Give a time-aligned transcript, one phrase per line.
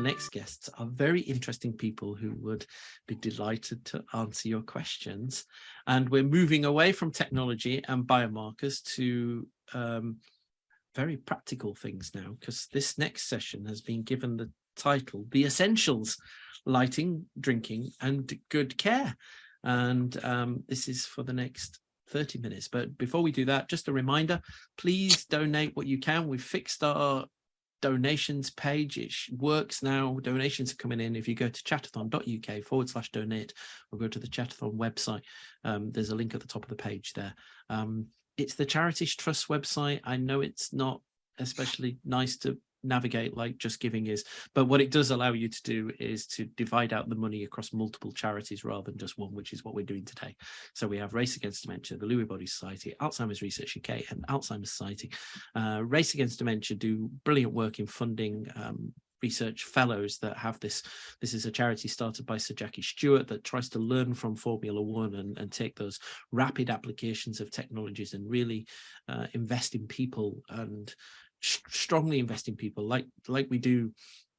[0.00, 2.64] our next guests are very interesting people who would
[3.06, 5.44] be delighted to answer your questions.
[5.86, 10.16] And we're moving away from technology and biomarkers to um,
[10.94, 16.16] very practical things now, because this next session has been given the title, The Essentials,
[16.64, 19.14] Lighting, Drinking and Good Care.
[19.64, 22.68] And um, this is for the next 30 minutes.
[22.68, 24.40] But before we do that, just a reminder,
[24.78, 26.26] please donate what you can.
[26.26, 27.26] We've fixed our
[27.80, 28.98] donations page.
[28.98, 30.18] It works now.
[30.22, 31.16] Donations are coming in.
[31.16, 33.54] If you go to chatathon.uk forward slash donate
[33.90, 35.22] or go to the Chatathon website,
[35.64, 37.34] um, there's a link at the top of the page there.
[37.68, 40.00] Um, it's the Charities Trust website.
[40.04, 41.00] I know it's not
[41.38, 45.90] especially nice to navigate like JustGiving is but what it does allow you to do
[45.98, 49.64] is to divide out the money across multiple charities rather than just one which is
[49.64, 50.34] what we're doing today.
[50.74, 54.70] So we have race against dementia the lewy body society alzheimer's research uk and alzheimer's
[54.70, 55.12] society.
[55.54, 60.82] Uh, race against dementia do brilliant work in funding um, research fellows that have this
[61.20, 64.80] this is a charity started by sir jackie stewart that tries to learn from formula
[64.80, 65.98] one and, and take those
[66.32, 68.66] rapid applications of technologies and really
[69.08, 70.94] uh, invest in people and
[71.40, 73.92] strongly invest in people like like we do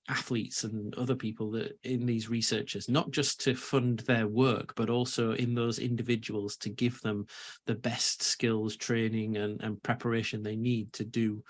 [0.09, 4.89] athletes and other people that in these researchers not just to fund their work but
[4.89, 7.25] also in those individuals to give them
[7.66, 11.44] the best skills training and, and preparation they need to do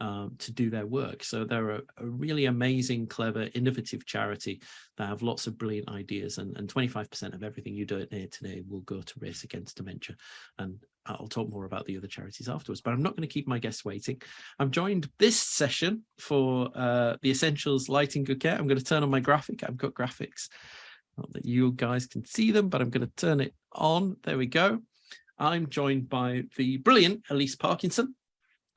[0.00, 1.24] um, to do their work.
[1.24, 4.60] So they're a, a, really amazing, clever, innovative charity
[4.98, 6.38] that have lots of brilliant ideas.
[6.38, 10.16] And, and 25% of everything you donate today will go to Race Against Dementia.
[10.58, 13.46] And I'll talk more about the other charities afterwards, but I'm not going to keep
[13.46, 14.20] my guests waiting.
[14.58, 18.56] I'm joined this session for uh, the Essentials Lighting Good Care.
[18.56, 19.62] I'm going to turn on my graphic.
[19.64, 20.48] I've got graphics.
[21.16, 24.16] Not that you guys can see them, but I'm going to turn it on.
[24.24, 24.80] There we go.
[25.38, 28.14] I'm joined by the brilliant Ellice Parkinson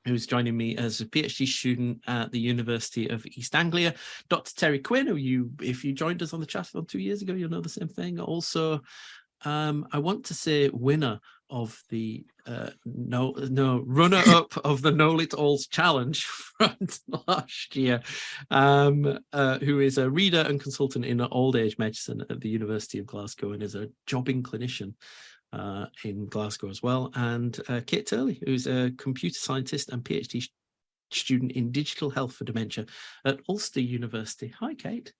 [0.06, 3.94] who's joining me as a PhD student at the University of East Anglia.
[4.28, 4.52] Dr.
[4.54, 7.50] Terry Quinn, who you, if you joined us on the chatathon two years ago, you'll
[7.50, 8.18] know the same thing.
[8.18, 8.80] Also,
[9.44, 14.90] um, I want to say winner of the uh, no no runner up of the
[14.90, 16.24] Know It Alls challenge
[16.58, 16.76] from
[17.26, 18.00] last year,
[18.50, 22.98] um, uh, who is a reader and consultant in old age medicine at the University
[22.98, 24.94] of Glasgow and is a jobbing clinician
[25.52, 30.48] uh, in Glasgow as well, and uh, Kate Turley, who's a computer scientist and PhD
[31.12, 32.86] student in digital health for dementia
[33.24, 34.52] at Ulster University.
[34.60, 35.12] Hi, Kate.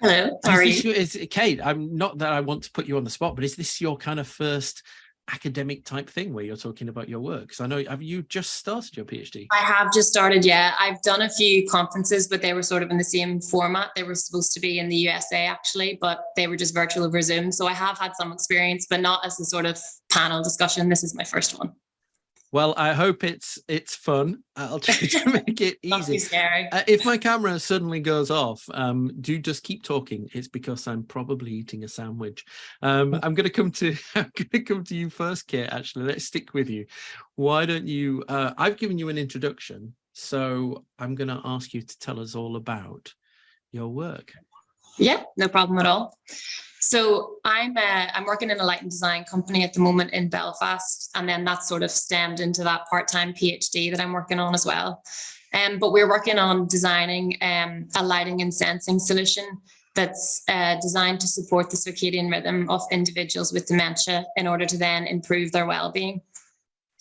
[0.00, 0.38] Hello.
[0.44, 1.60] Sorry, is, Kate.
[1.64, 3.96] I'm not that I want to put you on the spot, but is this your
[3.96, 4.82] kind of first
[5.32, 7.42] academic type thing where you're talking about your work?
[7.42, 9.46] Because I know have you just started your PhD?
[9.52, 10.44] I have just started.
[10.44, 13.90] Yeah, I've done a few conferences, but they were sort of in the same format.
[13.94, 17.22] They were supposed to be in the USA actually, but they were just virtual over
[17.22, 17.52] Zoom.
[17.52, 20.88] So I have had some experience, but not as a sort of panel discussion.
[20.88, 21.72] This is my first one.
[22.52, 24.42] Well, I hope it's it's fun.
[24.56, 26.18] I'll try to make it easy.
[26.72, 30.28] Uh, if my camera suddenly goes off, um, do just keep talking.
[30.32, 32.44] It's because I'm probably eating a sandwich.
[32.82, 35.70] Um, I'm going to come to I'm going to come to you first, Kit.
[35.72, 36.86] Actually, let's stick with you.
[37.36, 38.24] Why don't you?
[38.28, 42.34] Uh, I've given you an introduction, so I'm going to ask you to tell us
[42.34, 43.14] all about
[43.70, 44.32] your work.
[45.00, 46.16] Yeah, no problem at all.
[46.80, 50.28] So I'm uh, I'm working in a light and design company at the moment in
[50.28, 54.54] Belfast, and then that sort of stemmed into that part-time PhD that I'm working on
[54.54, 55.02] as well.
[55.54, 59.44] Um, but we're working on designing um, a lighting and sensing solution
[59.94, 64.78] that's uh, designed to support the circadian rhythm of individuals with dementia in order to
[64.78, 66.20] then improve their well-being.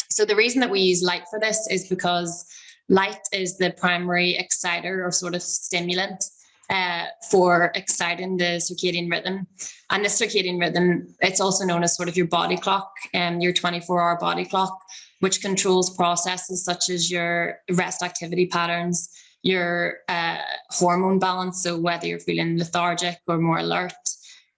[0.09, 2.45] So the reason that we use light for this is because
[2.87, 6.23] light is the primary exciter or sort of stimulant
[6.69, 9.47] uh, for exciting the circadian rhythm.
[9.89, 13.53] And the circadian rhythm, it's also known as sort of your body clock, um, your
[13.53, 14.79] 24 hour body clock,
[15.19, 19.09] which controls processes such as your rest activity patterns,
[19.41, 20.37] your uh,
[20.69, 21.63] hormone balance.
[21.63, 23.93] So whether you're feeling lethargic or more alert,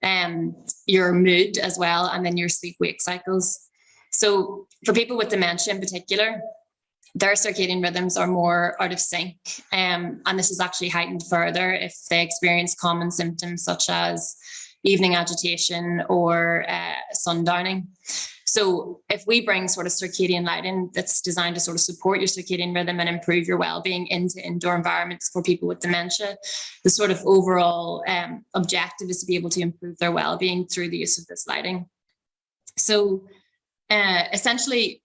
[0.03, 0.55] um,
[0.87, 3.69] your mood as well, and then your sleep wake cycles.
[4.11, 6.41] So for people with dementia in particular,
[7.15, 9.37] their circadian rhythms are more out of sync.
[9.73, 14.35] Um, and this is actually heightened further if they experience common symptoms such as
[14.83, 17.87] evening agitation or uh, sundowning.
[18.45, 22.27] So, if we bring sort of circadian lighting that's designed to sort of support your
[22.27, 26.35] circadian rhythm and improve your well-being into indoor environments for people with dementia,
[26.83, 30.89] the sort of overall um, objective is to be able to improve their well-being through
[30.89, 31.85] the use of this lighting.
[32.77, 33.25] So,
[33.89, 35.00] uh, essentially,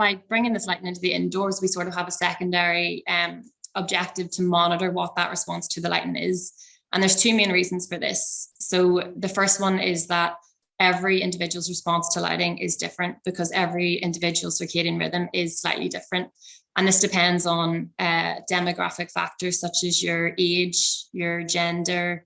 [0.00, 3.44] by bringing this lighting into the indoors, we sort of have a secondary um,
[3.74, 6.54] objective to monitor what that response to the lighting is.
[6.90, 8.50] And there's two main reasons for this.
[8.58, 10.36] So the first one is that
[10.80, 16.30] every individual's response to lighting is different because every individual circadian rhythm is slightly different.
[16.76, 22.24] And this depends on uh, demographic factors such as your age, your gender,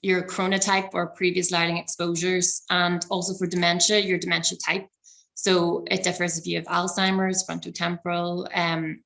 [0.00, 4.88] your chronotype or previous lighting exposures, and also for dementia, your dementia type.
[5.34, 9.02] So it differs if you have Alzheimer's, frontotemporal, um,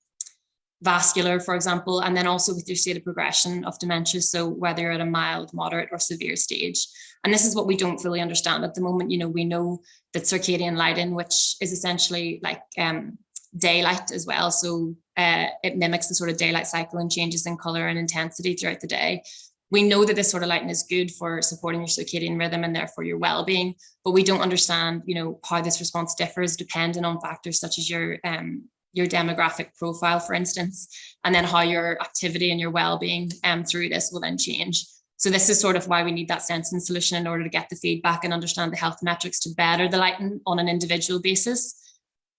[0.82, 4.20] vascular, for example, and then also with your state of progression of dementia.
[4.20, 6.86] So whether you're at a mild, moderate, or severe stage.
[7.24, 9.10] And this is what we don't fully understand at the moment.
[9.10, 9.80] You know, we know
[10.12, 13.18] that circadian lighting, which is essentially like um,
[13.56, 14.50] daylight as well.
[14.50, 18.54] So uh, it mimics the sort of daylight cycle and changes in color and intensity
[18.54, 19.22] throughout the day.
[19.70, 22.74] We know that this sort of lighting is good for supporting your circadian rhythm and
[22.74, 23.74] therefore your well-being,
[24.04, 27.90] but we don't understand, you know, how this response differs depending on factors such as
[27.90, 30.88] your um, your demographic profile, for instance,
[31.24, 34.86] and then how your activity and your well-being um, through this will then change.
[35.18, 37.68] So this is sort of why we need that sensing solution in order to get
[37.68, 41.74] the feedback and understand the health metrics to better the lighting on an individual basis.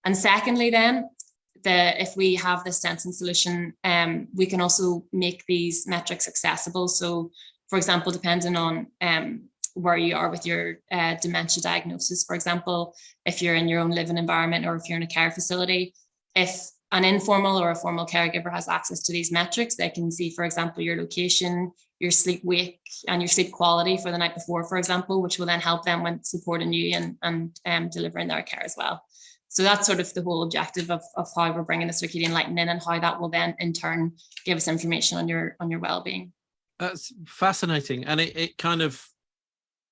[0.04, 1.08] And secondly, then,
[1.62, 6.88] the, if we have this sensing solution, um, we can also make these metrics accessible.
[6.88, 7.30] So,
[7.68, 9.42] for example, depending on um,
[9.74, 12.94] where you are with your uh, dementia diagnosis, for example,
[13.26, 15.94] if you're in your own living environment or if you're in a care facility,
[16.34, 20.30] if an informal or a formal caregiver has access to these metrics, they can see,
[20.30, 24.64] for example, your location, your sleep wake, and your sleep quality for the night before,
[24.64, 28.42] for example, which will then help them when supporting you and, and um, delivering their
[28.42, 29.02] care as well.
[29.48, 32.58] So that's sort of the whole objective of, of how we're bringing the circadian lighting
[32.58, 34.12] in and how that will then in turn
[34.44, 36.32] give us information on your on your well-being.
[36.78, 38.04] That's fascinating.
[38.04, 39.04] And it, it kind of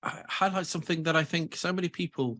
[0.03, 2.38] uh, highlights something that I think so many people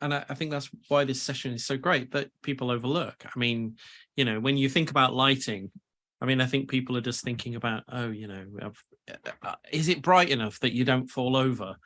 [0.00, 3.24] and I, I, think that's why this session is so great that people overlook.
[3.24, 3.76] I mean,
[4.14, 5.70] you know, when you think about lighting,
[6.20, 8.70] I mean, I think people are just thinking about, oh, you know, uh,
[9.42, 11.76] uh, is it bright enough that you don't fall over?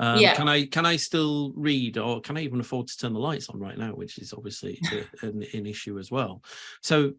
[0.00, 0.34] Um, yeah.
[0.34, 3.50] Can I can I still read, or can I even afford to turn the lights
[3.50, 4.80] on right now, which is obviously
[5.20, 6.42] an, an, issue as well.
[6.82, 7.12] So,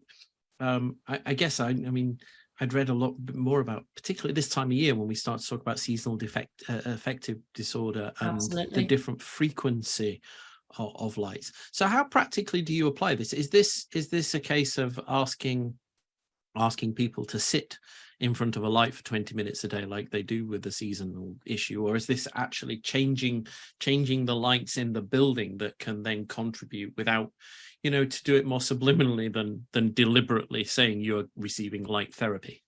[0.58, 2.18] um, I, I guess I, I mean,
[2.60, 5.46] I'd read a lot more about, particularly this time of year when we start to
[5.46, 8.74] talk about seasonal defect, uh, affective disorder and Absolutely.
[8.74, 10.20] the different frequency
[10.76, 11.52] of, of, lights.
[11.70, 13.32] So, how practically do you apply this?
[13.32, 15.74] Is this is this a case of asking
[16.56, 17.78] asking people to sit
[18.20, 20.70] in front of a light for 20 minutes a day like they do with the
[20.70, 21.86] seasonal issue?
[21.86, 23.46] Or is this actually changing
[23.80, 27.32] changing the lights in the building that can then contribute without
[27.82, 32.62] you know to do it more subliminally than than deliberately saying you're receiving light therapy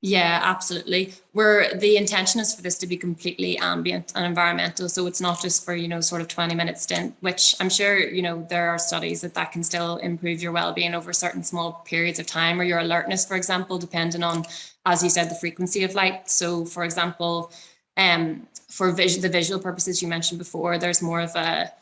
[0.00, 1.12] yeah, absolutely.
[1.32, 4.88] Where the intention is for this to be completely ambient and environmental.
[4.88, 7.98] So it's not just for, you know, sort of 20 minute stint, which I'm sure,
[7.98, 11.82] you know, there are studies that that can still improve your well-being over certain small
[11.84, 14.44] periods of time or your alertness, for example, depending on,
[14.86, 16.30] as you said, the frequency of light.
[16.30, 17.50] So for example,
[17.96, 21.72] um, for the visual purposes you mentioned before, there's more of a,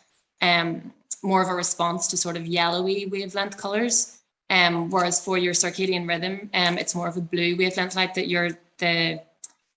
[0.41, 0.91] um,
[1.23, 4.16] more of a response to sort of yellowy wavelength colors.
[4.49, 8.29] Um, whereas for your circadian rhythm, um, it's more of a blue wavelength light that
[8.29, 9.21] you're the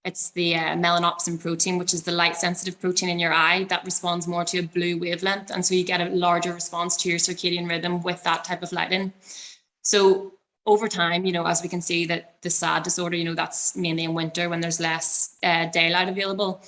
[0.05, 3.83] it's the uh, melanopsin protein, which is the light sensitive protein in your eye that
[3.83, 5.51] responds more to a blue wavelength.
[5.51, 8.71] And so you get a larger response to your circadian rhythm with that type of
[8.71, 9.11] lighting.
[9.81, 10.33] So
[10.65, 13.75] over time, you know, as we can see that the SAD disorder, you know, that's
[13.75, 16.61] mainly in winter when there's less uh, daylight available.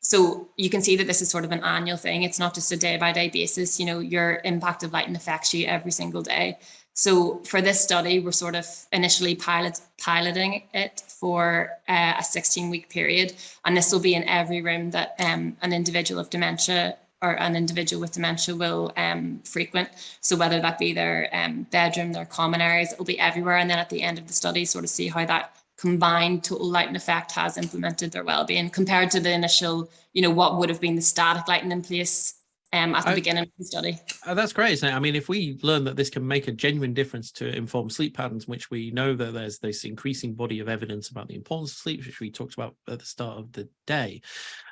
[0.00, 2.22] So you can see that this is sort of an annual thing.
[2.22, 3.80] It's not just a day by day basis.
[3.80, 6.58] You know, your impact of lighting affects you every single day.
[6.94, 12.70] So for this study, we're sort of initially pilot, piloting it for uh, a 16
[12.70, 13.34] week period.
[13.64, 17.56] And this will be in every room that um, an individual of dementia or an
[17.56, 19.88] individual with dementia will um, frequent.
[20.20, 23.56] So whether that be their um, bedroom, their common areas, it will be everywhere.
[23.56, 26.70] And then at the end of the study, sort of see how that combined total
[26.70, 30.80] lighting effect has implemented their well-being compared to the initial, you know, what would have
[30.80, 32.34] been the static lighting in place
[32.74, 33.98] um, at the I, beginning of the study.
[34.26, 34.82] Uh, that's great.
[34.82, 38.16] I mean, if we learn that this can make a genuine difference to inform sleep
[38.16, 41.78] patterns, which we know that there's this increasing body of evidence about the importance of
[41.78, 44.22] sleep, which we talked about at the start of the day.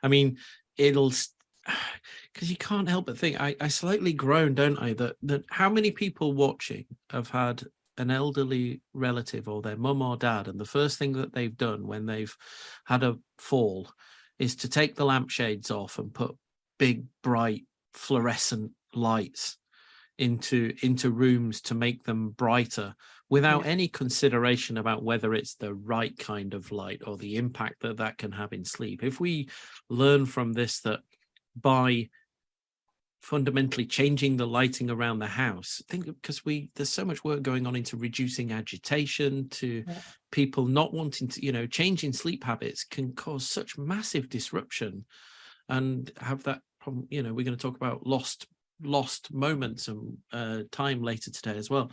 [0.02, 0.38] I mean,
[0.76, 1.12] it'll
[2.32, 5.71] because you can't help but think I, I slightly groan, don't I, that that how
[5.71, 7.62] many people watching have had
[7.99, 11.87] an elderly relative or their mum or dad, and the first thing that they've done
[11.87, 12.37] when they've
[12.85, 13.92] had a fall
[14.40, 16.37] is to take the lampshades off and put
[16.80, 17.62] big bright
[17.94, 19.56] fluorescent lights
[20.18, 22.94] into into rooms to make them brighter
[23.30, 23.70] without yeah.
[23.70, 28.18] any consideration about whether it's the right kind of light or the impact that that
[28.18, 29.49] can have in sleep if we
[29.88, 31.00] learn from this that
[31.61, 32.08] by
[33.22, 37.66] fundamentally changing the lighting around the house think because we there's so much work going
[37.66, 39.94] on into reducing agitation to yeah.
[40.30, 45.04] people not wanting to you know changing sleep habits can cause such massive disruption
[45.68, 48.47] and have that problem you know we're going to talk about lost
[48.83, 51.91] lost moments and uh, time later today as well.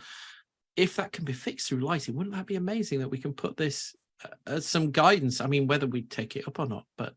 [0.76, 3.56] If that can be fixed through lighting wouldn't that be amazing that we can put
[3.56, 3.94] this
[4.24, 5.40] uh, as some guidance?
[5.40, 7.14] I mean whether we take it up or not but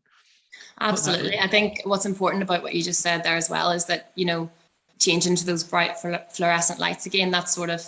[0.80, 1.38] absolutely.
[1.38, 4.24] i think what's important about what you just said there as well is that you
[4.24, 4.48] know
[5.00, 5.96] changing to those bright
[6.30, 7.84] fluorescent lights again that's sort of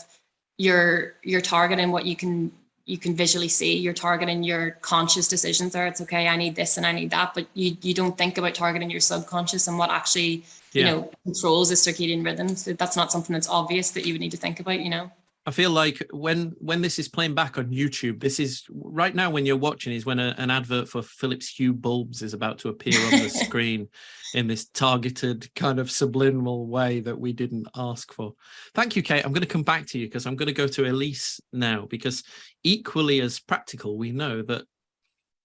[0.59, 2.50] your your target and what you can
[2.87, 5.87] you can visually see you're targeting your conscious decisions there.
[5.87, 8.55] It's okay i need this and i need that but you you don't think about
[8.55, 10.81] targeting your subconscious and what actually yeah.
[10.81, 14.31] you know controls the circadian rhythms that's not something that's obvious that you would need
[14.31, 15.11] to think about you know
[15.48, 19.30] I feel like when when this is playing back on YouTube, this is right now
[19.30, 22.68] when you're watching is when a, an advert for Philips Hue bulbs is about to
[22.68, 23.88] appear on the screen
[24.34, 28.32] in this targeted kind of subliminal way that we didn't ask for.
[28.74, 29.24] Thank you, Kate.
[29.24, 31.86] I'm going to come back to you because I'm going to go to Ellice now
[31.88, 32.24] because
[32.64, 34.64] equally as practical, we know that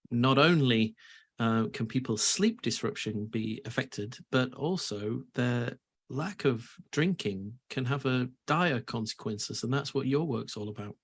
[0.10, 0.96] not only
[1.38, 5.78] uh, can people's sleep disruption be affected, but also their
[6.12, 10.96] lack of drinking can have a dire consequences and that's what your work's all about.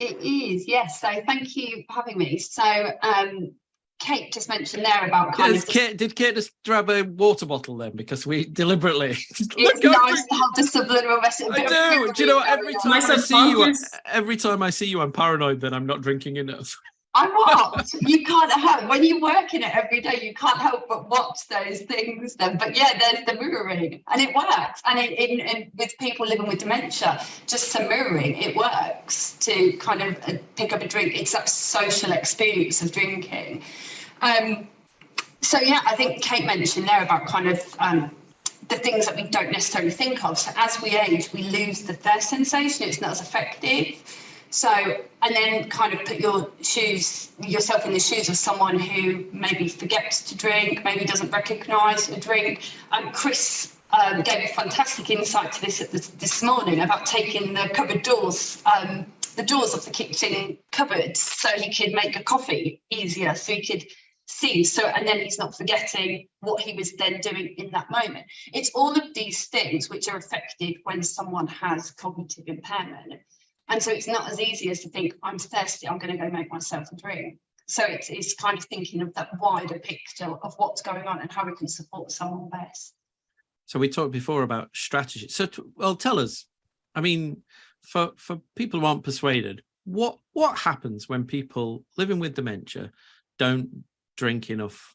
[0.00, 1.00] It is yes.
[1.00, 2.38] So thank you for having me.
[2.38, 3.54] So um
[4.00, 7.76] Kate just mentioned there about kind of Kate, did Kate just grab a water bottle
[7.76, 7.92] then?
[7.94, 11.48] Because we deliberately it's nice to have the subliminal message.
[11.50, 12.12] I do.
[12.12, 13.74] Do you know every time I see you
[14.06, 16.76] every time I see you I'm paranoid that I'm not drinking enough.
[17.14, 17.94] I'm what?
[18.00, 20.20] you can't help when you work in it every day.
[20.22, 22.34] You can't help but watch those things.
[22.34, 24.82] Then, but yeah, there's the mirroring, and it works.
[24.84, 29.72] And it, in, in, with people living with dementia, just some mirroring, it works to
[29.74, 31.18] kind of uh, pick up a drink.
[31.20, 33.62] It's that social experience of drinking.
[34.20, 34.68] Um,
[35.40, 38.10] so yeah, I think Kate mentioned there about kind of um,
[38.68, 40.38] the things that we don't necessarily think of.
[40.38, 42.88] So as we age, we lose the thirst sensation.
[42.88, 44.02] It's not as effective.
[44.54, 49.24] So, and then kind of put your shoes, yourself in the shoes of someone who
[49.32, 52.62] maybe forgets to drink, maybe doesn't recognise a drink.
[52.92, 57.68] And Chris um, gave a fantastic insight to this this, this morning about taking the
[57.74, 62.80] cupboard doors, um, the doors of the kitchen cupboards, so he could make a coffee
[62.90, 63.84] easier, so he could
[64.28, 64.62] see.
[64.62, 68.26] So, and then he's not forgetting what he was then doing in that moment.
[68.52, 73.14] It's all of these things which are affected when someone has cognitive impairment.
[73.68, 76.30] And so it's not as easy as to think, I'm thirsty, I'm going to go
[76.30, 77.38] make myself a drink.
[77.66, 81.32] So it's, it's kind of thinking of that wider picture of what's going on and
[81.32, 82.94] how we can support someone best.
[83.66, 85.28] So we talked before about strategy.
[85.28, 86.44] So, well, tell us.
[86.94, 87.42] I mean,
[87.82, 92.90] for for people who aren't persuaded, what what happens when people living with dementia
[93.38, 93.84] don't
[94.16, 94.94] drink enough?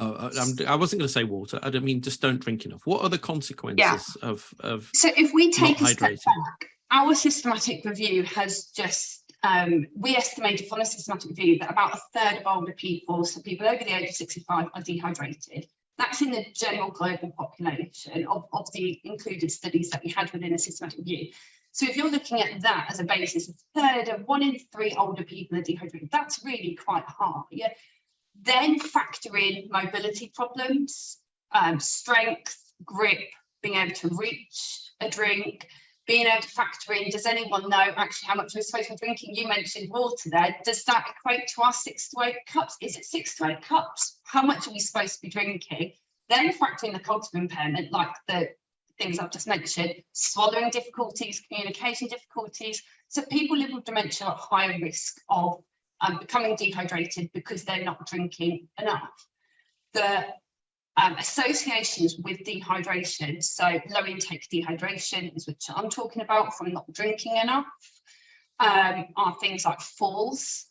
[0.00, 1.58] Uh, uh I wasn't going to say water.
[1.62, 2.80] I don't mean just don't drink enough.
[2.84, 4.28] What are the consequences yeah.
[4.28, 4.90] of of?
[4.94, 10.68] So if we take a step back, our systematic review has just, um, we estimated
[10.68, 13.94] from a systematic review that about a third of older people, so people over the
[13.94, 15.66] age of 65 are dehydrated.
[15.98, 20.54] That's in the general global population of, of the included studies that we had within
[20.54, 21.32] a systematic review.
[21.72, 24.94] So if you're looking at that as a basis, a third of one in three
[24.96, 26.10] older people are dehydrated.
[26.12, 27.42] That's really quite high.
[27.50, 27.72] Yeah.
[28.40, 31.18] Then factor in mobility problems,
[31.50, 33.18] um, strength, grip,
[33.62, 35.66] being able to reach a drink,
[36.06, 38.98] being able to factor in, does anyone know actually how much we're supposed to be
[38.98, 39.34] drinking?
[39.34, 40.56] You mentioned water there.
[40.64, 42.76] Does that equate to our six to eight cups?
[42.80, 44.18] Is it six to eight cups?
[44.24, 45.92] How much are we supposed to be drinking?
[46.28, 48.50] Then factor in the cognitive impairment, like the
[48.98, 52.82] things I've just mentioned, swallowing difficulties, communication difficulties.
[53.08, 55.62] So people living with dementia are at higher risk of
[56.00, 59.10] um, becoming dehydrated because they're not drinking enough.
[59.94, 60.26] The
[60.96, 66.90] um, associations with dehydration, so low intake dehydration is which I'm talking about from not
[66.92, 67.66] drinking enough,
[68.60, 70.66] um, are things like falls,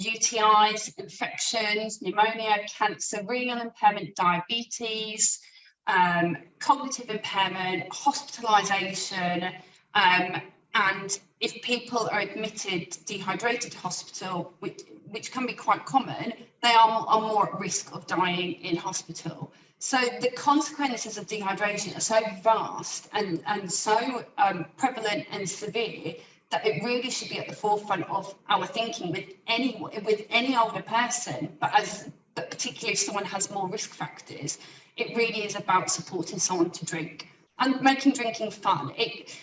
[0.00, 5.40] UTIs, infections, pneumonia, cancer, renal impairment, diabetes,
[5.86, 9.52] um, cognitive impairment, hospitalisation,
[9.94, 10.42] um,
[10.74, 16.32] and if people are admitted dehydrated to hospital, which, which can be quite common,
[16.62, 19.52] they are, are more at risk of dying in hospital.
[19.78, 26.14] So the consequences of dehydration are so vast and, and so um, prevalent and severe
[26.50, 30.56] that it really should be at the forefront of our thinking with any with any
[30.56, 34.58] older person, but as but particularly if someone has more risk factors,
[34.96, 38.92] it really is about supporting someone to drink and making drinking fun.
[38.96, 39.36] It,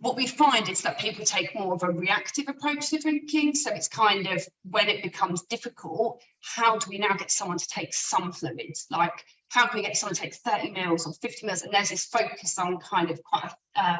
[0.00, 3.54] what we find is that people take more of a reactive approach to drinking.
[3.54, 7.68] So it's kind of when it becomes difficult, how do we now get someone to
[7.68, 8.86] take some fluids?
[8.90, 11.62] Like, how can we get someone to take 30 mils or 50 mils?
[11.62, 13.96] And there's this focus on kind of quite a, uh,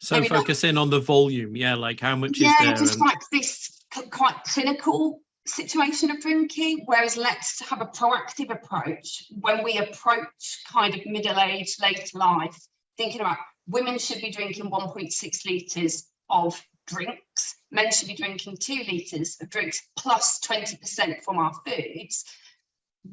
[0.00, 2.74] so focus in on the volume, yeah, like how much yeah, is there?
[2.74, 3.02] just and...
[3.02, 9.78] like this quite clinical situation of drinking, whereas let's have a proactive approach when we
[9.78, 12.56] approach kind of middle age, late life,
[12.96, 13.38] thinking about
[13.68, 19.50] women should be drinking 1.6 litres of drinks, men should be drinking two litres of
[19.50, 22.24] drinks plus 20% from our foods.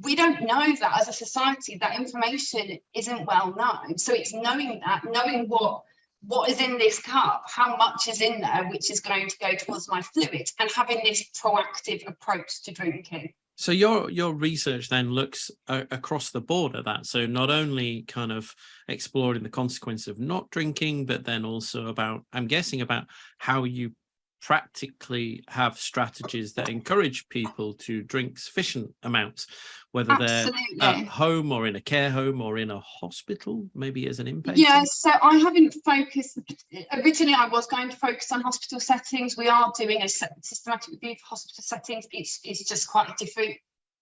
[0.01, 3.97] We don't know that as a society, that information isn't well known.
[3.97, 5.83] So it's knowing that, knowing what
[6.27, 9.53] what is in this cup, how much is in there, which is going to go
[9.53, 13.33] towards my fluid, and having this proactive approach to drinking.
[13.57, 17.05] So your your research then looks uh, across the board at that.
[17.05, 18.53] So not only kind of
[18.87, 23.05] exploring the consequence of not drinking, but then also about, I'm guessing about
[23.37, 23.91] how you
[24.41, 29.47] practically have strategies that encourage people to drink sufficient amounts,
[29.91, 30.61] whether Absolutely.
[30.77, 34.27] they're at home or in a care home or in a hospital, maybe as an
[34.27, 34.57] inpatient?
[34.57, 36.39] Yeah, so I haven't focused,
[36.93, 39.35] originally I was going to focus on hospital settings.
[39.37, 42.05] We are doing a systematic review for hospital settings.
[42.11, 43.55] It's, it's just quite a different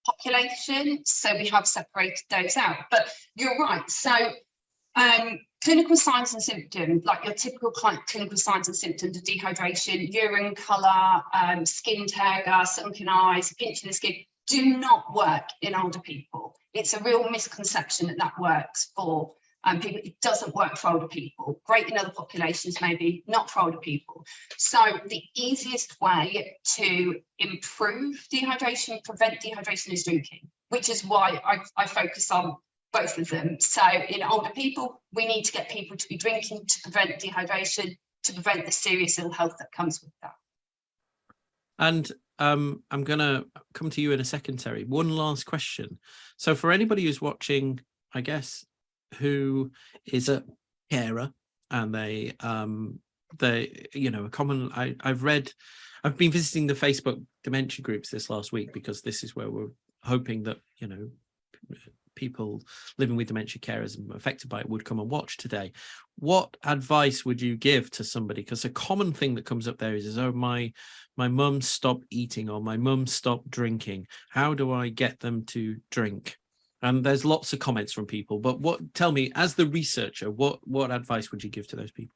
[0.06, 1.00] population.
[1.06, 2.78] So we have separated those out.
[2.92, 3.90] But you're right.
[3.90, 4.12] So
[4.96, 10.55] um, clinical signs and symptoms, like your typical clinical signs and symptoms of dehydration, urine
[10.55, 14.15] colour, um, skin turgor, sunken eyes, pinch in the skin,
[14.48, 16.55] do not work in older people.
[16.74, 20.01] It's a real misconception that that works for um, people.
[20.03, 21.62] It doesn't work for older people.
[21.65, 24.25] Great in other populations, maybe not for older people.
[24.58, 31.60] So the easiest way to improve dehydration, prevent dehydration is drinking, which is why I,
[31.77, 32.58] I focus on
[32.94, 33.58] both of them.
[33.60, 37.98] So in older people, we need to get people to be drinking to prevent dehydration,
[38.24, 40.34] to prevent the serious ill health that comes with that.
[41.80, 42.10] And
[42.40, 44.84] um, I'm going to come to you in a second, Terry.
[44.84, 46.00] One last question.
[46.38, 47.80] So for anybody who's watching,
[48.14, 48.66] I guess,
[49.16, 49.72] who
[50.06, 50.44] is a
[50.92, 51.32] carer
[51.72, 53.00] and they, um,
[53.40, 55.52] they, you know, a common, I, I've read,
[56.04, 59.72] I've been visiting the Facebook dementia groups this last week because this is where we're
[60.04, 61.10] hoping that, you know,
[62.15, 62.62] people
[62.98, 65.72] living with dementia carers and affected by it would come and watch today.
[66.17, 68.41] What advice would you give to somebody?
[68.41, 70.73] Because a common thing that comes up there is, is oh, my
[71.17, 74.08] my mum stopped eating or my mum stopped drinking.
[74.30, 76.38] How do I get them to drink?
[76.82, 80.60] And there's lots of comments from people, but what tell me, as the researcher, what
[80.67, 82.15] what advice would you give to those people?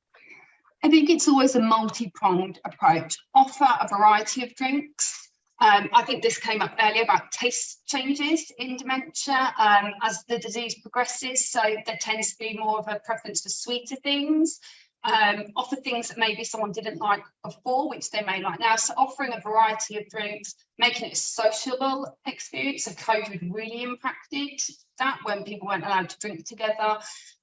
[0.84, 3.18] I think it's always a multi-pronged approach.
[3.34, 5.27] Offer a variety of drinks
[5.60, 10.38] um, I think this came up earlier about taste changes in dementia um, as the
[10.38, 11.50] disease progresses.
[11.50, 14.60] So there tends to be more of a preference for sweeter things,
[15.04, 18.76] um, offer things that maybe someone didn't like before, which they may like now.
[18.76, 22.84] So offering a variety of drinks, making it a sociable experience.
[22.84, 24.60] So COVID really impacted
[25.00, 27.00] that when people weren't allowed to drink together.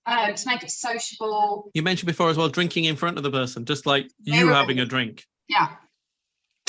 [0.06, 1.70] Um, to make it sociable.
[1.72, 4.78] You mentioned before as well, drinking in front of the person, just like you having
[4.78, 5.24] a drink.
[5.48, 5.68] Yeah,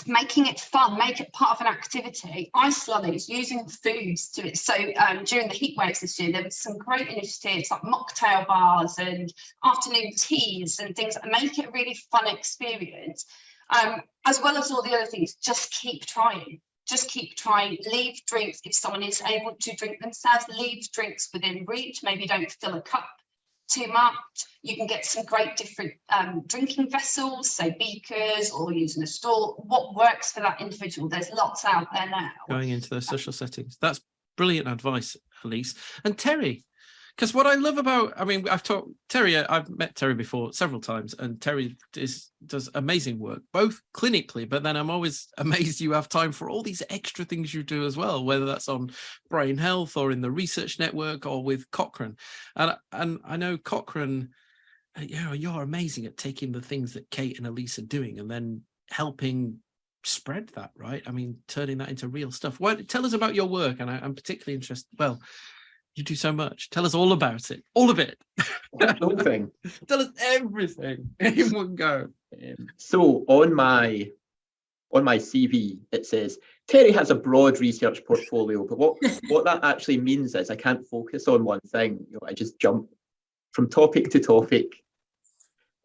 [0.06, 2.50] making it fun, make it part of an activity.
[2.54, 4.58] Ice lollies, using foods to it.
[4.58, 8.48] So um, during the heat waves this year, there was some great initiatives like mocktail
[8.48, 13.26] bars and afternoon teas and things that make it a really fun experience.
[13.70, 16.60] Um, as well as all the other things, just keep trying.
[16.88, 17.78] Just keep trying.
[17.91, 20.46] Leave drinks if someone is able to drink themselves.
[20.50, 22.02] Leave drinks within reach.
[22.04, 23.10] Maybe don't fill a cup
[23.67, 24.15] too much.
[24.62, 29.54] You can get some great different um, drinking vessels, say beakers or using a straw.
[29.58, 31.10] What works for that individual?
[31.10, 32.30] There's lots out there now.
[32.49, 33.78] Going into those social settings.
[33.82, 34.01] That's
[34.38, 35.75] brilliant advice, Ellice.
[36.04, 36.65] And Terry,
[37.15, 40.51] because what I love about, I mean, I've talked Terry, uh, I've met Terry before
[40.51, 45.80] several times, and Terry is does amazing work, both clinically, but then I'm always amazed
[45.80, 48.91] you have time for all these extra things you do as well, whether that's on
[49.30, 52.17] brain health or in the research network or with Cochrane.
[52.56, 54.30] And and I know Cochrane,
[54.97, 58.19] uh, you know, you're amazing at taking the things that Kate and Ellice are doing
[58.19, 59.60] and then helping
[60.04, 63.47] spread that right i mean turning that into real stuff Why, tell us about your
[63.47, 65.19] work and I, am particularly interested well
[65.96, 66.70] you do so much.
[66.70, 67.64] Tell us all about it.
[67.74, 68.18] All of it.
[69.02, 69.52] whole thing.
[69.88, 72.10] Tell us everything in one go.
[72.78, 74.12] So on my
[74.92, 78.98] on my CV, it says Terry has a broad research portfolio, but what
[79.30, 82.06] what that actually means is I can't focus on one thing.
[82.10, 82.90] You know, I just jump
[83.54, 84.84] from topic to topic.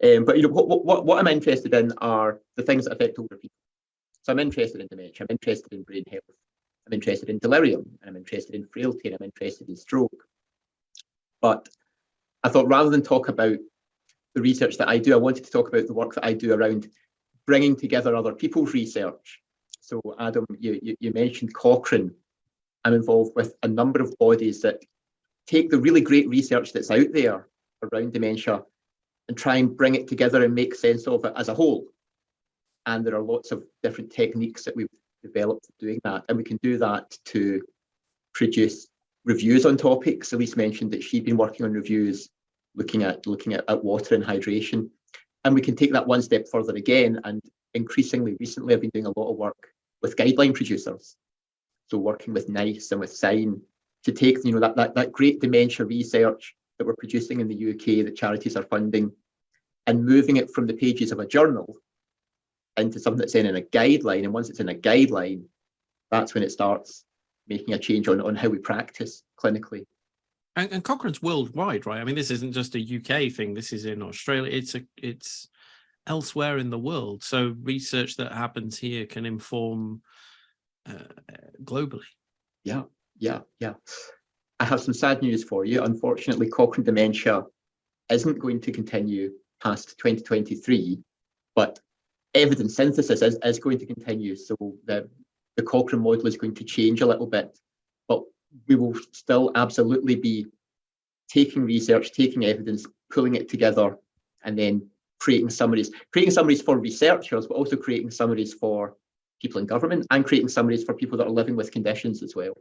[0.03, 3.19] Um, but you know what, what what I'm interested in are the things that affect
[3.19, 3.57] older people.
[4.23, 5.27] So I'm interested in dementia.
[5.29, 6.25] I'm interested in brain health.
[6.91, 10.25] I'm interested in delirium, and I'm interested in frailty, and I'm interested in stroke.
[11.41, 11.69] But
[12.43, 13.59] I thought rather than talk about
[14.35, 16.53] the research that I do, I wanted to talk about the work that I do
[16.53, 16.89] around
[17.47, 19.41] bringing together other people's research.
[19.81, 22.13] So Adam, you, you, you mentioned Cochrane.
[22.85, 24.83] I'm involved with a number of bodies that
[25.47, 27.47] take the really great research that's out there
[27.83, 28.65] around dementia
[29.29, 31.87] and try and bring it together and make sense of it as a whole.
[32.87, 34.89] And there are lots of different techniques that we've
[35.23, 36.25] developed doing that.
[36.29, 37.63] And we can do that to
[38.35, 38.89] produce
[39.25, 40.33] reviews on topics.
[40.33, 42.29] Ellice mentioned that she'd been working on reviews
[42.77, 44.89] looking at looking at, at water and hydration.
[45.45, 47.21] And we can take that one step further again.
[47.25, 47.41] And
[47.75, 49.69] increasingly recently, I've been doing a lot of work
[50.03, 51.17] with guideline producers.
[51.91, 53.61] So working with NICE and with SIGN
[54.05, 57.71] to take, you know, that, that, that great dementia research that we're producing in the
[57.71, 59.13] UK that charities are funding
[59.87, 61.77] and moving it from the pages of a journal
[62.81, 64.25] into something that's in, in a guideline.
[64.25, 65.45] And once it's in a guideline,
[66.11, 67.05] that's when it starts
[67.49, 69.85] making a change on, on how we practice clinically.
[70.57, 72.01] And, and Cochrane's worldwide, right?
[72.01, 73.55] I mean, this isn't just a UK thing.
[73.55, 74.51] This is in Australia.
[74.53, 75.49] It's a it's
[76.07, 77.23] elsewhere in the world.
[77.23, 80.03] So research that happens here can inform
[80.89, 81.05] uh,
[81.63, 82.01] globally.
[82.65, 82.83] Yeah,
[83.19, 83.75] yeah, yeah.
[84.59, 85.83] I have some sad news for you.
[85.83, 87.45] Unfortunately, Cochrane dementia
[88.11, 90.99] isn't going to continue past 2023,
[91.55, 91.79] but
[92.35, 94.37] evidence synthesis is, is going to continue.
[94.37, 95.09] So the,
[95.57, 97.59] the Cochrane model is going to change a little bit,
[98.09, 98.23] but
[98.69, 100.47] we will still absolutely be
[101.29, 103.97] taking research, taking evidence, pulling it together,
[104.45, 104.89] and then
[105.19, 108.97] creating summaries, creating summaries for researchers, but also creating summaries for
[109.41, 112.55] people in government and creating summaries for people that are living with conditions as well.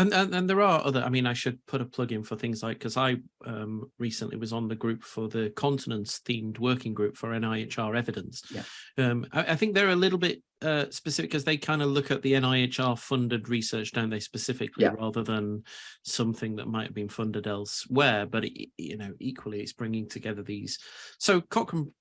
[0.00, 1.02] And, and, and there are other.
[1.02, 4.36] I mean, I should put a plug in for things like because I um, recently
[4.36, 8.42] was on the group for the continence themed working group for NIHR evidence.
[8.50, 8.62] Yeah.
[8.98, 12.10] Um, I, I think they're a little bit uh, specific because they kind of look
[12.10, 14.94] at the NIHR funded research, don't they, specifically, Yeah.
[14.98, 15.64] rather than
[16.02, 18.26] something that might have been funded elsewhere.
[18.26, 20.78] But it, you know, equally, it's bringing together these.
[21.18, 21.92] So Cochrane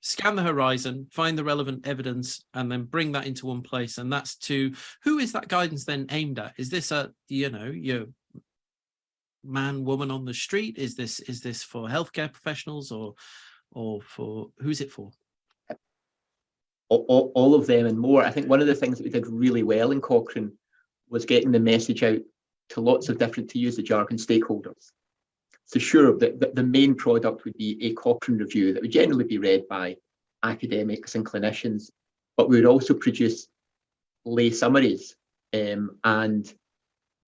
[0.00, 3.98] scan the horizon, find the relevant evidence, and then bring that into one place.
[3.98, 6.54] And that's to who is that guidance then aimed at?
[6.56, 8.06] Is this a you know your
[9.44, 10.78] man woman on the street?
[10.78, 13.14] Is this is this for healthcare professionals or
[13.72, 15.10] or for who's it for?
[16.90, 18.24] all, all, of them and more.
[18.24, 20.52] I think one of the things that we did really well in Cochrane
[21.08, 22.18] was getting the message out
[22.70, 24.90] to lots of different, to use the jargon, stakeholders.
[25.70, 29.38] So sure, the, the, main product would be a Cochrane review that would generally be
[29.38, 29.98] read by
[30.42, 31.92] academics and clinicians,
[32.36, 33.46] but we would also produce
[34.24, 35.14] lay summaries.
[35.54, 36.52] Um, and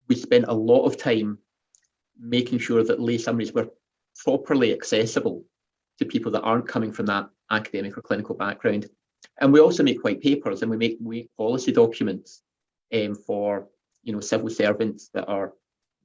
[0.09, 1.37] we spent a lot of time
[2.19, 3.69] making sure that lay summaries were
[4.25, 5.45] properly accessible
[5.99, 8.89] to people that aren't coming from that academic or clinical background.
[9.39, 12.41] And we also make white papers and we make we policy documents
[12.93, 13.69] um, for
[14.03, 15.53] you know civil servants that are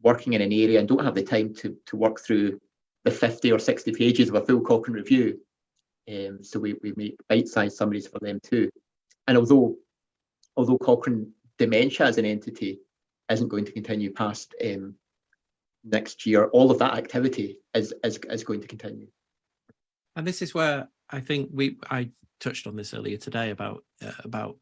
[0.02, 2.60] working in an area and don't have the time to to work through
[3.04, 5.40] the 50 or 60 pages of a full Cochrane review.
[6.10, 8.70] Um, so we, we make bite-sized summaries for them too.
[9.26, 9.76] And although
[10.56, 12.80] although Cochrane dementia as an entity
[13.30, 14.94] isn't going to continue past um,
[15.84, 19.08] next year, all of that activity is, is is going to continue.
[20.16, 24.12] And this is where I think we I touched on this earlier today about uh,
[24.24, 24.56] about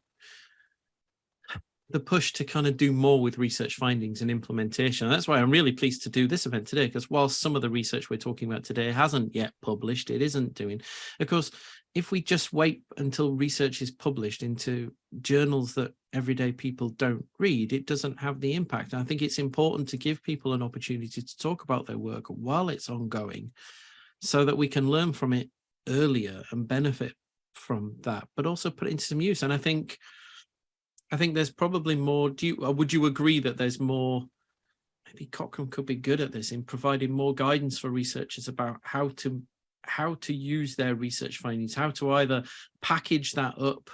[1.89, 5.09] the push to kind of do more with research findings and implementation.
[5.09, 7.69] That's why I'm really pleased to do this event today, because whilst some of the
[7.69, 10.81] research we're talking about today hasn't yet published, it isn't doing.
[11.19, 11.49] Of course,
[11.95, 17.71] if we just wait until research is published into journals that everyday people don't read,
[17.71, 18.91] it doesn't have the impact.
[18.91, 22.25] And I think it's important to give people an opportunity to talk about their work
[22.27, 23.51] while it's ongoing
[24.21, 25.49] so that we can learn from it
[25.87, 27.13] earlier and benefit
[27.53, 29.41] from that, but also put it into some use.
[29.41, 29.97] And I think
[31.11, 32.29] I think there's probably more.
[32.29, 34.23] Do you or would you agree that there's more?
[35.07, 39.09] Maybe Cochrane could be good at this in providing more guidance for researchers about how
[39.17, 39.41] to
[39.83, 42.43] how to use their research findings, how to either
[42.81, 43.89] package that up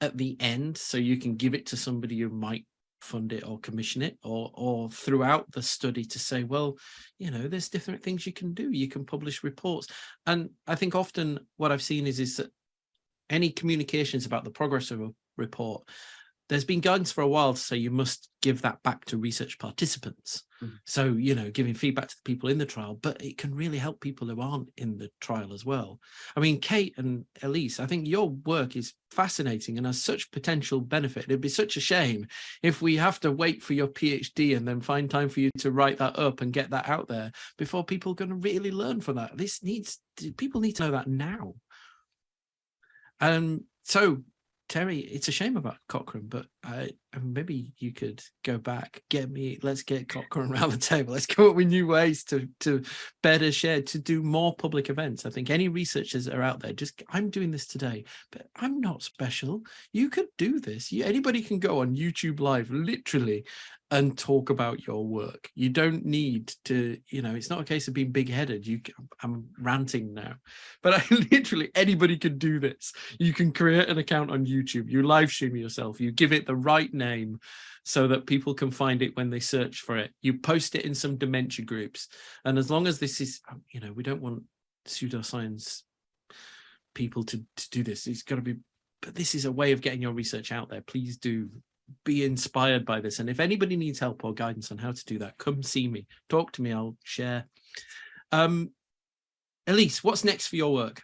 [0.00, 2.66] at the end so you can give it to somebody who might
[3.00, 6.76] fund it or commission it or or throughout the study to say well
[7.18, 9.86] you know there's different things you can do you can publish reports
[10.26, 12.50] and i think often what i've seen is is that
[13.30, 15.88] any communications about the progress of a report
[16.48, 19.58] there's been guidance for a while to say you must give that back to research
[19.58, 20.44] participants.
[20.62, 20.78] Mhm.
[20.86, 23.78] So, you know, giving feedback to the people in the trial, but it can really
[23.78, 26.00] help people who aren't in the trial as well.
[26.36, 30.80] I mean, Kate and Ellice, I think your work is fascinating and has such potential
[30.80, 31.24] benefit.
[31.24, 32.26] It'd be such a shame
[32.62, 35.70] if we have to wait for your PhD and then find time for you to
[35.70, 39.00] write that up and get that out there before people are going to really learn
[39.00, 39.36] from that.
[39.36, 40.00] This needs
[40.36, 41.54] people need to know that now.
[43.20, 44.22] Um, so
[44.68, 46.90] Terry, it's a shame about Cochrane, but I
[47.22, 51.12] maybe you could go back, get me, let's get Cochrane around the table.
[51.12, 52.82] Let's come up with new ways to to
[53.22, 55.24] better share, to do more public events.
[55.24, 59.02] I think any researchers are out there, just I'm doing this today, but I'm not
[59.02, 59.62] special.
[59.92, 60.90] You could do this.
[60.90, 63.44] You, anybody can go on YouTube Live, literally,
[63.90, 65.50] and talk about your work.
[65.54, 68.66] You don't need to, you know, it's not a case of being big headed.
[68.66, 68.80] You,
[69.22, 70.34] I'm ranting now,
[70.82, 72.92] but I literally anybody can do this.
[73.18, 76.56] You can create an account on YouTube, you live stream yourself, you give it the
[76.56, 77.38] right name
[77.84, 80.10] so that people can find it when they search for it.
[80.20, 82.08] You post it in some dementia groups.
[82.44, 84.42] And as long as this is, you know, we don't want
[84.86, 85.82] pseudoscience
[86.94, 88.08] people to, to do this.
[88.08, 88.56] It's got to be,
[89.02, 90.80] but this is a way of getting your research out there.
[90.80, 91.48] Please do
[92.04, 93.18] be inspired by this.
[93.18, 96.06] And if anybody needs help or guidance on how to do that, come see me,
[96.28, 97.46] talk to me, I'll share.
[98.32, 98.70] Um,
[99.66, 101.02] Ellice, what's next for your work?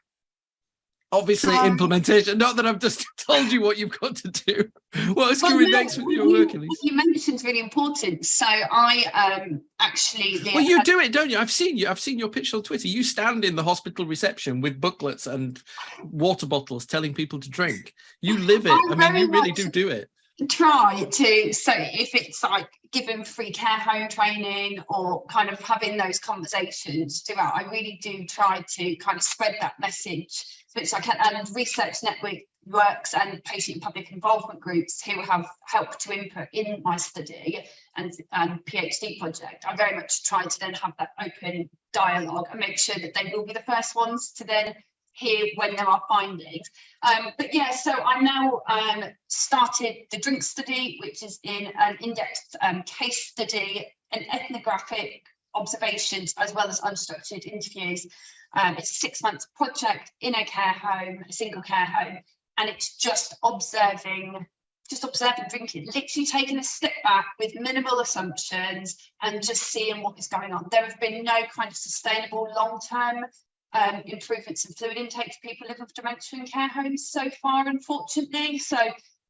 [1.15, 2.39] Obviously, Um, implementation.
[2.39, 4.65] Not that I've just told you what you've got to do.
[5.17, 8.25] Well, coming no, next with your you- work, what you mentioned is really important.
[8.25, 9.05] So I
[9.43, 11.39] um actually live- Well, you do it, don't you?
[11.39, 11.89] I've seen you.
[11.89, 12.87] I've seen your picture on Twitter.
[12.87, 15.61] You stand in the hospital reception with booklets and
[16.05, 17.93] water bottles, telling people to drink.
[18.21, 18.71] You live it.
[18.73, 20.09] I I mean, you really much- do do it.
[20.49, 25.97] Try to so if it's like giving free care home training or kind of having
[25.97, 30.45] those conversations throughout i really do try to kind of spread that message.
[30.69, 35.21] As much as i can and research network works and patient public involvement groups who
[35.23, 37.65] have helped to input in my study
[37.97, 39.65] and, and phd project.
[39.69, 43.33] I very much try to then have that open dialogue and make sure that they
[43.33, 44.75] will be the first ones to then
[45.15, 46.69] hear when there are findings
[47.05, 51.99] um, but yeah, so I now um, started the drink study, which is in an
[52.01, 55.25] in-depth um, case study and ethnographic
[55.55, 58.07] observations as well as unstructured interviews.
[58.55, 62.19] Um, it's a six-month project in a care home, a single care home,
[62.57, 64.47] and it's just observing,
[64.89, 70.19] just observing drinking, literally taking a step back with minimal assumptions and just seeing what
[70.19, 70.69] is going on.
[70.71, 73.27] There have been no kind of sustainable long-term
[73.75, 77.67] um, improvements in fluid intake for people living with dementia in care homes so far,
[77.69, 78.59] unfortunately.
[78.59, 78.79] So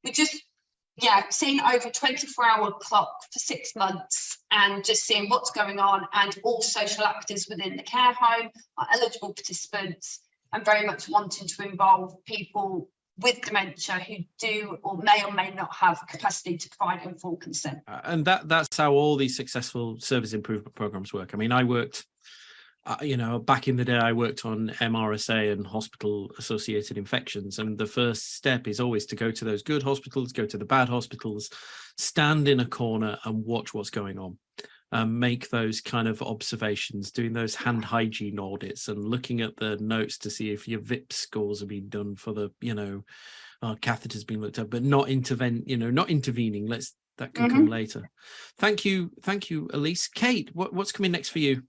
[0.04, 0.42] we just,
[1.02, 6.06] yeah, seeing over 24 hour clock for six months and just seeing what's going on
[6.12, 10.20] and all social actors within the care home are eligible participants
[10.52, 15.50] and very much wanting to involve people with dementia who do or may or may
[15.50, 17.78] not have capacity to provide informed consent.
[17.86, 21.30] Uh, and that that's how all these successful service improvement programs work.
[21.32, 22.06] I mean, I worked,
[22.86, 27.58] uh, you know, back in the day, I worked on MRSA and hospital associated infections,
[27.58, 30.66] and the first step is always to go to those good hospitals, go to the
[30.66, 31.48] bad hospitals,
[31.96, 34.38] stand in a corner and watch what's going on.
[34.92, 39.76] Um, make those kind of observations, doing those hand hygiene audits and looking at the
[39.78, 43.02] notes to see if your VIP scores have been done for the, you know,
[43.60, 46.66] uh, catheter's been looked at, but not intervene, you know, not intervening.
[46.68, 48.08] Let's that can come later.
[48.58, 50.08] Thank you, thank you, Ellice.
[50.08, 51.62] Kate, what, what's coming next for you?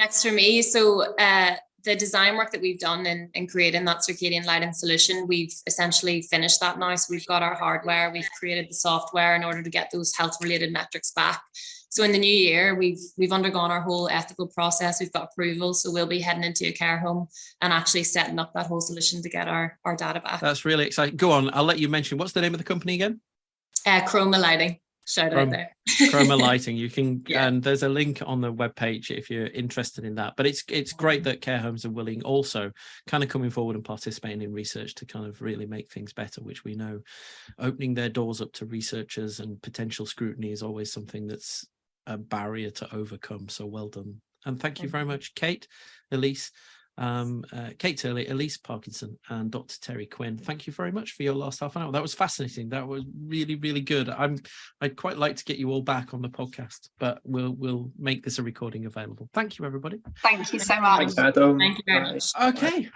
[0.00, 3.98] Next for me, so uh, the design work that we've done in, in creating that
[3.98, 6.94] circadian lighting solution, we've essentially finished that now.
[6.94, 10.38] So we've got our hardware, we've created the software in order to get those health
[10.42, 11.42] related metrics back.
[11.90, 15.00] So in the new year, we've we've undergone our whole ethical process.
[15.00, 17.28] We've got approval, so we'll be heading into a care home
[17.60, 20.40] and actually setting up that whole solution to get our our data back.
[20.40, 21.16] That's really exciting.
[21.16, 22.16] Go on, I'll let you mention.
[22.16, 23.20] What's the name of the company again?
[23.84, 24.78] Uh, Chroma lighting,
[25.12, 25.76] shout Chrome- out there.
[26.10, 26.76] Chroma Lighting.
[26.76, 27.46] You can, Yeah.
[27.46, 30.34] and there's a link on the webpage if you're interested in that.
[30.36, 32.70] But it's it's great that care homes are willing also
[33.06, 36.42] kind of coming forward and participating in research to kind of really make things better,
[36.42, 37.00] which we know
[37.58, 41.66] opening their doors up to researchers and potential scrutiny is always something that's
[42.06, 43.48] a barrier to overcome.
[43.48, 44.20] So well done.
[44.46, 45.68] And thank you very much, Kate,
[46.10, 46.50] Ellice,
[47.00, 49.76] um, uh, Kate Turley, Ellice Parkinson, and Dr.
[49.80, 50.36] Terry Quinn.
[50.36, 51.92] Thank you very much for your last half an hour.
[51.92, 52.68] That was fascinating.
[52.68, 54.10] That was really, really good.
[54.10, 54.36] I'm
[54.82, 58.22] I'd quite like to get you all back on the podcast, but we'll we'll make
[58.22, 59.30] this a recording available.
[59.32, 59.98] Thank you, everybody.
[60.22, 61.26] Thank you so Thanks, much.
[61.26, 61.58] Adam.
[61.58, 62.30] Thank you very much.
[62.40, 62.90] Okay,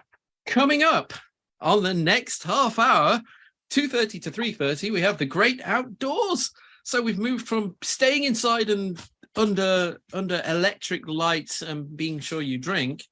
[0.45, 1.15] coming up
[1.63, 3.23] on the next half hour,
[3.71, 6.51] 2.30 to 3.30, we have the great outdoors.
[6.85, 9.01] So we've moved from staying inside and
[9.35, 13.03] under under electric lights and being sure you drink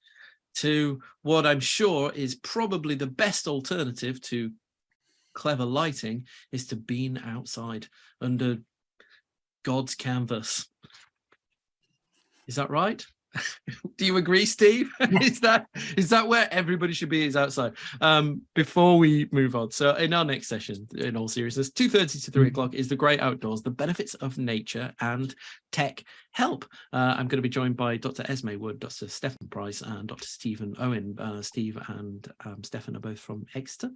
[0.57, 4.53] to what I'm sure is probably the best alternative to
[5.35, 7.87] clever lighting is to being outside
[8.21, 8.59] under
[9.63, 10.67] God's canvas.
[12.47, 13.05] Is that right?
[13.97, 14.91] Do you agree, Steve?
[15.21, 15.67] is that
[15.97, 17.27] is that where everybody should be?
[17.27, 17.75] Is outside.
[18.01, 22.19] Um, before we move on, so in our next session, in all seriousness, two thirty
[22.19, 25.35] to three o'clock is the great outdoors, the benefits of nature and
[25.71, 26.65] tech help.
[26.93, 28.25] Uh, I'm going to be joined by Dr.
[28.29, 29.09] Esme Wood, Dr.
[29.09, 30.27] Stephen Price, and Dr.
[30.27, 31.17] Stephen Owen.
[31.19, 33.91] Uh, Steve and um, Stefan are both from Exeter,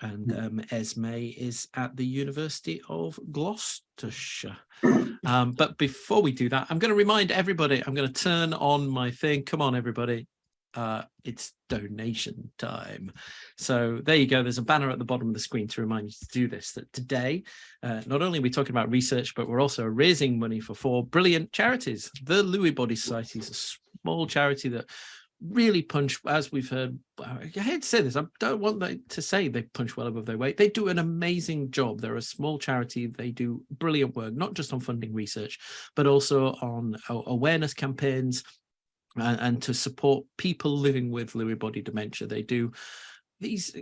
[0.00, 4.58] and um, Esme is at the University of Gloucestershire.
[5.24, 8.52] Um, but before we do that, I'm going to remind everybody, I'm going to turn
[8.52, 9.42] on my thing.
[9.42, 10.28] Come on, everybody.
[10.76, 13.10] uh, it's donation time.
[13.56, 14.42] So there you go.
[14.42, 16.72] There's a banner at the bottom of the screen to remind you to do this.
[16.72, 17.44] That today,
[17.82, 21.04] uh, not only are we talking about research, but we're also raising money for four
[21.04, 22.10] brilliant charities.
[22.22, 23.54] The Lewy Body Society is a
[24.02, 24.84] small charity that
[25.42, 26.98] really punch, as we've heard.
[27.22, 30.38] I hate to say this, I don't want to say they punch well above their
[30.38, 30.56] weight.
[30.56, 32.00] They do an amazing job.
[32.00, 33.06] They're a small charity.
[33.06, 35.58] They do brilliant work, not just on funding research,
[35.94, 38.44] but also on awareness campaigns
[39.16, 42.26] and, and to support people living with Lewy body dementia.
[42.26, 42.72] They do
[43.40, 43.76] these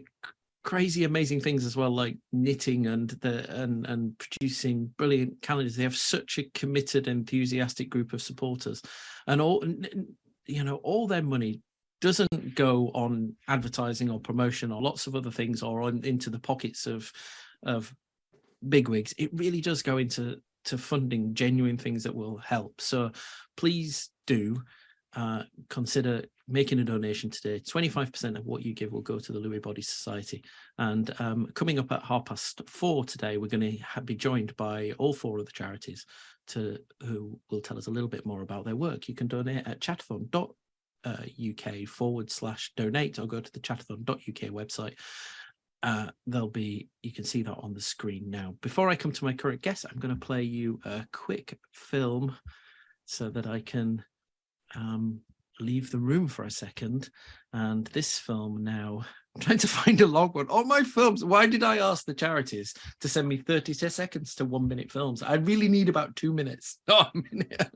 [0.65, 5.83] crazy amazing things as well like knitting and the and and producing brilliant calendars they
[5.83, 8.81] have such a committed enthusiastic group of supporters
[9.27, 9.63] and all
[10.47, 11.61] you know all their money
[12.01, 16.39] doesn't go on advertising or promotion or lots of other things or on into the
[16.39, 17.11] pockets of
[17.63, 17.95] of
[18.69, 23.11] bigwigs it really does go into to funding genuine things that will help so
[23.57, 24.57] please do
[25.17, 27.61] uh, consider making a donation today.
[27.61, 30.43] 25% of what you give will go to the Lewy Body Society.
[30.79, 34.93] And um, coming up at half past four today, we're going to be joined by
[34.99, 36.05] all four of the charities
[36.49, 39.09] to who will tell us a little bit more about their work.
[39.09, 40.55] You can donate at chatathon.uk
[41.05, 44.95] uh, forward slash donate or go to the chatathon.uk website.
[45.83, 48.55] Uh, there'll be you can see that on the screen now.
[48.63, 52.35] Before I come to my current guest, I'm going to play you a quick film
[53.05, 54.03] so that I can
[54.75, 55.21] um,
[55.61, 57.11] leave the room for a second.
[57.53, 59.05] And this film now,
[59.35, 60.49] I'm trying to find a long one.
[60.49, 64.45] All my films, why did I ask the charities to send me 30 seconds to
[64.45, 65.23] one minute films?
[65.23, 67.71] I really need about two minutes, not a minute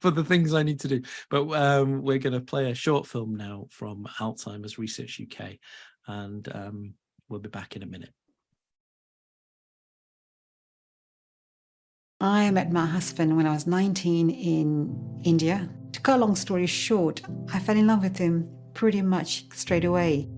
[0.00, 1.02] for the things I need to do.
[1.28, 5.54] But um, we're going to play a short film now from Alzheimer's Research UK.
[6.06, 6.94] And um,
[7.28, 8.12] we'll be back in a minute.
[12.20, 15.68] I met my husband when I was 19 in India.
[15.92, 17.22] To cut a long story short,
[17.52, 20.28] I fell in love with him pretty much straight away.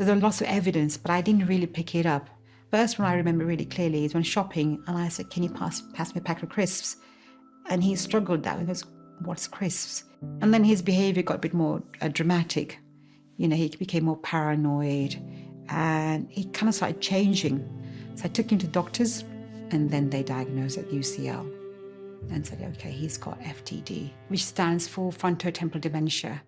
[0.00, 2.30] So there was lots of evidence, but I didn't really pick it up.
[2.70, 5.82] First one I remember really clearly is when shopping, and I said, "Can you pass
[5.92, 6.96] pass me a pack of crisps?"
[7.68, 8.58] And he struggled that.
[8.58, 8.82] He goes,
[9.26, 10.04] "What's crisps?"
[10.40, 12.78] And then his behaviour got a bit more uh, dramatic.
[13.36, 15.16] You know, he became more paranoid,
[15.68, 17.58] and he kind of started changing.
[18.14, 19.24] So I took him to doctors
[19.70, 21.44] and then they diagnosed at UCL
[22.30, 26.40] and said, okay, he's got FTD, which stands for frontotemporal dementia.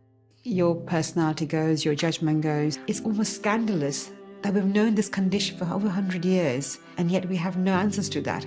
[0.44, 2.80] Your personality goes, your judgment goes.
[2.88, 4.10] It's almost scandalous
[4.42, 8.08] that we've known this condition for over 100 years, and yet we have no answers
[8.08, 8.44] to that.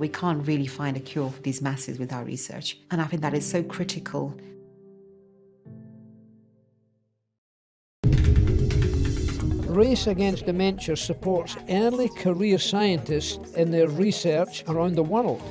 [0.00, 3.22] We can't really find a cure for these masses with our research, and I think
[3.22, 4.36] that is so critical
[9.74, 15.42] Race Against Dementia supports early career scientists in their research around the world.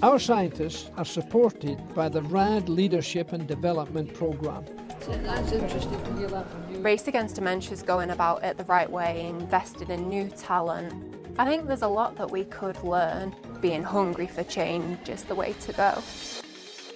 [0.00, 4.64] Our scientists are supported by the RAD Leadership and Development Programme.
[5.00, 6.78] That's interesting to hear that from you.
[6.78, 10.94] Race Against Dementia is going about it the right way, invested in new talent.
[11.36, 13.34] I think there's a lot that we could learn.
[13.60, 16.00] Being hungry for change is the way to go.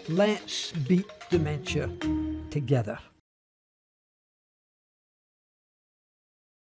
[0.08, 1.90] Let's beat dementia
[2.50, 3.00] together.